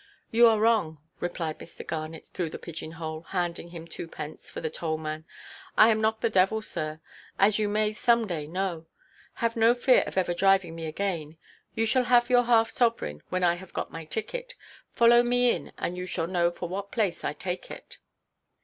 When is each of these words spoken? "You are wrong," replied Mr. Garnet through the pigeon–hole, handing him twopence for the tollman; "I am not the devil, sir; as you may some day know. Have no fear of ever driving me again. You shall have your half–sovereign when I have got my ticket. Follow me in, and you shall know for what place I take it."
"You 0.31 0.47
are 0.47 0.59
wrong," 0.59 0.97
replied 1.19 1.59
Mr. 1.59 1.85
Garnet 1.85 2.25
through 2.33 2.49
the 2.49 2.57
pigeon–hole, 2.57 3.21
handing 3.29 3.69
him 3.69 3.85
twopence 3.87 4.49
for 4.49 4.59
the 4.59 4.71
tollman; 4.71 5.25
"I 5.77 5.89
am 5.91 6.01
not 6.01 6.21
the 6.21 6.29
devil, 6.31 6.63
sir; 6.63 6.99
as 7.37 7.59
you 7.59 7.69
may 7.69 7.93
some 7.93 8.25
day 8.25 8.47
know. 8.47 8.87
Have 9.35 9.55
no 9.55 9.75
fear 9.75 10.03
of 10.07 10.17
ever 10.17 10.33
driving 10.33 10.73
me 10.73 10.87
again. 10.87 11.37
You 11.75 11.85
shall 11.85 12.05
have 12.05 12.31
your 12.31 12.45
half–sovereign 12.45 13.21
when 13.29 13.43
I 13.43 13.53
have 13.53 13.73
got 13.73 13.91
my 13.91 14.05
ticket. 14.05 14.55
Follow 14.91 15.21
me 15.21 15.51
in, 15.51 15.71
and 15.77 15.95
you 15.95 16.07
shall 16.07 16.25
know 16.25 16.49
for 16.49 16.67
what 16.67 16.91
place 16.91 17.23
I 17.23 17.33
take 17.33 17.69
it." 17.69 17.99